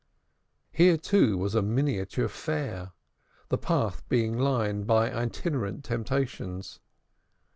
Here, 0.71 0.97
too, 0.97 1.37
was 1.37 1.53
a 1.53 1.61
miniature 1.61 2.27
fair, 2.27 2.93
the 3.49 3.57
path 3.59 4.09
being 4.09 4.35
lined 4.35 4.87
by 4.87 5.13
itinerant 5.13 5.83
temptations. 5.85 6.79